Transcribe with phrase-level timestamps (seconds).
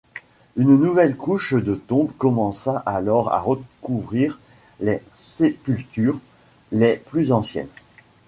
[0.57, 4.39] Une nouvelle couche de tombes commença alors à recouvrir
[4.79, 6.17] les sépultures
[6.71, 7.69] les plus anciennes.